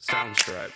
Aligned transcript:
Sounds 0.00 0.48
right. 0.48 0.70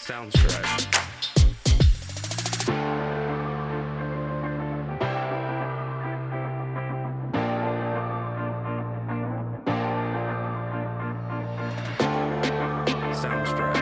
Sounds 0.00 0.44
right. 0.44 0.59
soundtrack. 13.20 13.79